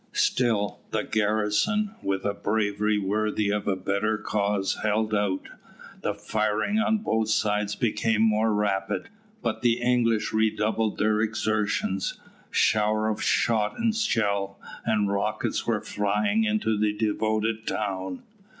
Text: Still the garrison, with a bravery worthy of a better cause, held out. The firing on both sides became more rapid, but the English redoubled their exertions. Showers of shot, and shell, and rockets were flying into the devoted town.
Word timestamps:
Still 0.13 0.79
the 0.89 1.03
garrison, 1.03 1.93
with 2.01 2.25
a 2.25 2.33
bravery 2.33 2.97
worthy 2.97 3.51
of 3.51 3.67
a 3.67 3.75
better 3.75 4.17
cause, 4.17 4.79
held 4.81 5.13
out. 5.13 5.47
The 6.01 6.15
firing 6.15 6.79
on 6.79 6.97
both 7.03 7.29
sides 7.29 7.75
became 7.75 8.23
more 8.23 8.51
rapid, 8.51 9.09
but 9.43 9.61
the 9.61 9.73
English 9.79 10.33
redoubled 10.33 10.97
their 10.97 11.21
exertions. 11.21 12.19
Showers 12.49 13.17
of 13.19 13.23
shot, 13.23 13.77
and 13.77 13.95
shell, 13.95 14.59
and 14.85 15.07
rockets 15.11 15.67
were 15.67 15.81
flying 15.81 16.45
into 16.45 16.79
the 16.79 16.93
devoted 16.93 17.67
town. 17.67 18.23